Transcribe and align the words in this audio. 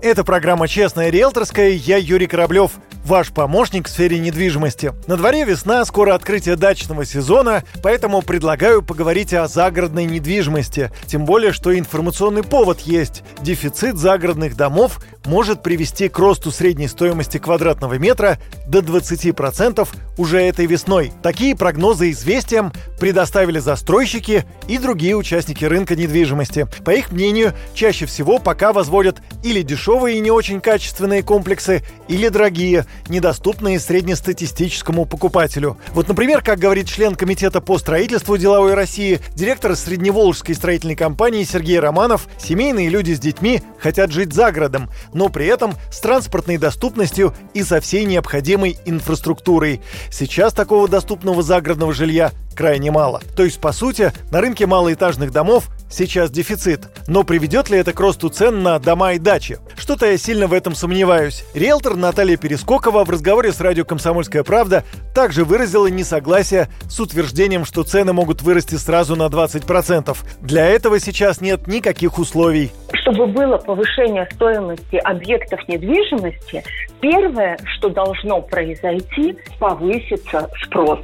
Это 0.00 0.22
программа 0.22 0.68
«Честная 0.68 1.10
риэлторская». 1.10 1.70
Я 1.70 1.96
Юрий 1.96 2.28
Кораблев 2.28 2.72
ваш 3.08 3.30
помощник 3.30 3.88
в 3.88 3.90
сфере 3.90 4.18
недвижимости. 4.18 4.92
На 5.06 5.16
дворе 5.16 5.44
весна, 5.44 5.84
скоро 5.86 6.14
открытие 6.14 6.56
дачного 6.56 7.06
сезона, 7.06 7.64
поэтому 7.82 8.20
предлагаю 8.20 8.82
поговорить 8.82 9.32
о 9.32 9.48
загородной 9.48 10.04
недвижимости. 10.04 10.92
Тем 11.06 11.24
более, 11.24 11.52
что 11.52 11.76
информационный 11.76 12.42
повод 12.42 12.80
есть. 12.80 13.24
Дефицит 13.40 13.96
загородных 13.96 14.56
домов 14.56 15.00
может 15.24 15.62
привести 15.62 16.08
к 16.08 16.18
росту 16.18 16.50
средней 16.50 16.88
стоимости 16.88 17.38
квадратного 17.38 17.98
метра 17.98 18.38
до 18.66 18.80
20% 18.80 19.88
уже 20.18 20.40
этой 20.42 20.66
весной. 20.66 21.12
Такие 21.22 21.56
прогнозы 21.56 22.10
известиям 22.10 22.72
предоставили 23.00 23.58
застройщики 23.58 24.44
и 24.68 24.78
другие 24.78 25.16
участники 25.16 25.64
рынка 25.64 25.96
недвижимости. 25.96 26.66
По 26.84 26.90
их 26.90 27.10
мнению, 27.10 27.54
чаще 27.74 28.04
всего 28.06 28.38
пока 28.38 28.72
возводят 28.72 29.18
или 29.42 29.62
дешевые 29.62 30.18
и 30.18 30.20
не 30.20 30.30
очень 30.30 30.60
качественные 30.60 31.22
комплексы, 31.22 31.82
или 32.08 32.28
дорогие, 32.28 32.86
недоступные 33.08 33.80
среднестатистическому 33.80 35.04
покупателю. 35.04 35.78
Вот, 35.92 36.08
например, 36.08 36.42
как 36.42 36.58
говорит 36.58 36.88
член 36.88 37.14
Комитета 37.14 37.60
по 37.60 37.78
строительству 37.78 38.36
деловой 38.36 38.74
России, 38.74 39.20
директор 39.34 39.76
Средневолжской 39.76 40.54
строительной 40.54 40.96
компании 40.96 41.44
Сергей 41.44 41.78
Романов, 41.78 42.28
семейные 42.38 42.88
люди 42.88 43.12
с 43.12 43.20
детьми 43.20 43.62
хотят 43.78 44.10
жить 44.12 44.32
за 44.32 44.52
городом, 44.52 44.90
но 45.12 45.28
при 45.28 45.46
этом 45.46 45.74
с 45.90 46.00
транспортной 46.00 46.58
доступностью 46.58 47.34
и 47.54 47.62
со 47.62 47.80
всей 47.80 48.04
необходимой 48.04 48.78
инфраструктурой. 48.84 49.80
Сейчас 50.10 50.52
такого 50.52 50.88
доступного 50.88 51.42
загородного 51.42 51.92
жилья 51.92 52.32
крайне 52.54 52.90
мало. 52.90 53.22
То 53.36 53.44
есть, 53.44 53.60
по 53.60 53.72
сути, 53.72 54.12
на 54.32 54.40
рынке 54.40 54.66
малоэтажных 54.66 55.30
домов 55.30 55.68
сейчас 55.90 56.30
дефицит. 56.30 56.88
Но 57.06 57.24
приведет 57.24 57.70
ли 57.70 57.78
это 57.78 57.92
к 57.92 58.00
росту 58.00 58.28
цен 58.28 58.62
на 58.62 58.78
дома 58.78 59.14
и 59.14 59.18
дачи? 59.18 59.58
Что-то 59.76 60.06
я 60.06 60.18
сильно 60.18 60.46
в 60.46 60.52
этом 60.52 60.74
сомневаюсь. 60.74 61.44
Риэлтор 61.54 61.96
Наталья 61.96 62.36
Перескокова 62.36 63.04
в 63.04 63.10
разговоре 63.10 63.52
с 63.52 63.60
радио 63.60 63.84
«Комсомольская 63.84 64.44
правда» 64.44 64.84
также 65.14 65.44
выразила 65.44 65.86
несогласие 65.86 66.68
с 66.88 67.00
утверждением, 67.00 67.64
что 67.64 67.82
цены 67.82 68.12
могут 68.12 68.42
вырасти 68.42 68.74
сразу 68.76 69.16
на 69.16 69.26
20%. 69.26 70.16
Для 70.40 70.66
этого 70.66 71.00
сейчас 71.00 71.40
нет 71.40 71.66
никаких 71.66 72.18
условий. 72.18 72.70
Чтобы 72.92 73.26
было 73.26 73.56
повышение 73.58 74.28
стоимости 74.32 74.96
объектов 74.96 75.60
недвижимости, 75.68 76.62
первое, 77.00 77.58
что 77.76 77.88
должно 77.88 78.42
произойти, 78.42 79.36
повысится 79.58 80.48
спрос. 80.64 81.00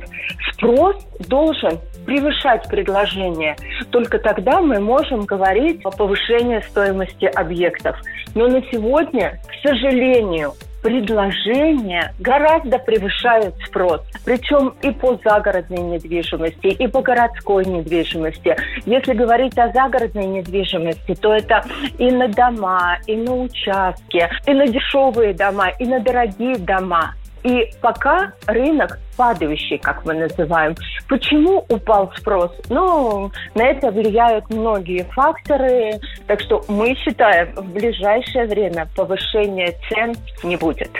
Спрос 0.53 0.97
должен 1.29 1.79
превышать 2.05 2.69
предложение. 2.69 3.57
Только 3.91 4.19
тогда 4.19 4.61
мы 4.61 4.81
можем 4.81 5.25
говорить 5.25 5.81
о 5.85 5.91
повышении 5.91 6.61
стоимости 6.61 7.27
объектов. 7.27 7.97
Но 8.35 8.49
на 8.49 8.61
сегодня, 8.71 9.41
к 9.49 9.69
сожалению, 9.69 10.53
предложения 10.85 12.13
гораздо 12.21 12.79
превышают 12.79 13.55
спрос. 13.67 14.03
Причем 14.25 14.75
и 14.83 14.91
по 14.91 15.19
загородной 15.25 15.79
недвижимости, 15.79 16.67
и 16.67 16.87
по 16.87 17.01
городской 17.01 17.65
недвижимости. 17.65 18.55
Если 18.85 19.15
говорить 19.15 19.59
о 19.59 19.73
загородной 19.73 20.27
недвижимости, 20.27 21.15
то 21.15 21.35
это 21.35 21.65
и 21.99 22.11
на 22.11 22.29
дома, 22.29 22.99
и 23.07 23.17
на 23.17 23.35
участки, 23.35 24.29
и 24.47 24.53
на 24.53 24.67
дешевые 24.67 25.33
дома, 25.33 25.71
и 25.79 25.87
на 25.87 26.01
дорогие 26.01 26.57
дома. 26.59 27.15
И 27.45 27.71
пока 27.81 28.33
рынок 28.47 28.99
падающий, 29.17 29.79
как 29.79 30.05
мы 30.05 30.15
называем. 30.15 30.75
Почему 31.09 31.65
упал 31.69 32.11
спрос? 32.17 32.51
Ну, 32.71 33.31
на 33.55 33.67
это 33.67 33.91
влияют 33.91 34.49
многие 34.51 35.05
факторы. 35.13 36.01
Так 36.27 36.41
что 36.41 36.65
мы 36.69 36.95
считаем, 36.97 37.55
в 37.55 37.73
ближайшее 37.73 38.47
время 38.47 38.89
повышения 38.97 39.75
цен 39.89 40.15
не 40.43 40.57
будет. 40.57 40.91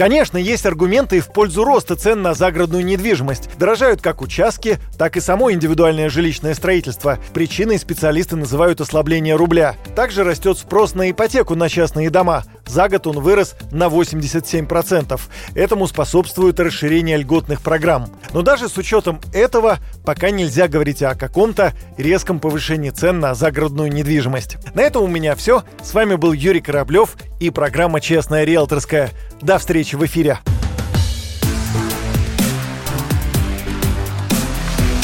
Конечно, 0.00 0.38
есть 0.38 0.64
аргументы 0.64 1.20
в 1.20 1.30
пользу 1.30 1.62
роста 1.62 1.94
цен 1.94 2.22
на 2.22 2.32
загородную 2.32 2.82
недвижимость. 2.82 3.58
Дорожают 3.58 4.00
как 4.00 4.22
участки, 4.22 4.78
так 4.96 5.18
и 5.18 5.20
само 5.20 5.52
индивидуальное 5.52 6.08
жилищное 6.08 6.54
строительство. 6.54 7.18
Причиной 7.34 7.78
специалисты 7.78 8.36
называют 8.36 8.80
ослабление 8.80 9.36
рубля. 9.36 9.74
Также 9.94 10.24
растет 10.24 10.56
спрос 10.56 10.94
на 10.94 11.10
ипотеку 11.10 11.54
на 11.54 11.68
частные 11.68 12.08
дома. 12.08 12.44
За 12.70 12.88
год 12.88 13.08
он 13.08 13.18
вырос 13.18 13.56
на 13.72 13.88
87%. 13.88 15.20
Этому 15.56 15.88
способствует 15.88 16.60
расширение 16.60 17.16
льготных 17.16 17.62
программ. 17.62 18.08
Но 18.32 18.42
даже 18.42 18.68
с 18.68 18.78
учетом 18.78 19.20
этого 19.34 19.78
пока 20.04 20.30
нельзя 20.30 20.68
говорить 20.68 21.02
о 21.02 21.16
каком-то 21.16 21.72
резком 21.98 22.38
повышении 22.38 22.90
цен 22.90 23.18
на 23.18 23.34
загородную 23.34 23.92
недвижимость. 23.92 24.56
На 24.74 24.82
этом 24.82 25.02
у 25.02 25.08
меня 25.08 25.34
все. 25.34 25.64
С 25.82 25.94
вами 25.94 26.14
был 26.14 26.32
Юрий 26.32 26.60
Кораблев 26.60 27.16
и 27.40 27.50
программа 27.50 28.00
«Честная 28.00 28.44
риэлторская». 28.44 29.10
До 29.42 29.58
встречи 29.58 29.96
в 29.96 30.06
эфире. 30.06 30.38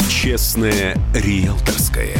Честное 0.09 0.95
риэлторское. 1.13 2.15